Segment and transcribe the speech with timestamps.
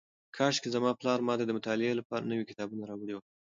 [0.35, 3.25] کاشکې زما پلار ماته د مطالعې لپاره نوي کتابونه راوړي وای.